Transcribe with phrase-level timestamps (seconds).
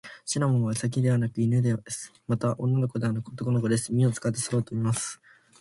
[0.25, 2.11] シナモンはウサギではなく犬です。
[2.27, 3.91] また、女の子ではなく男の子です。
[3.93, 5.21] 耳を使って空を飛びます。